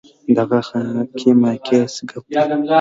[0.37, 2.39] دغه خاکې ماکې هسې ګپ دی.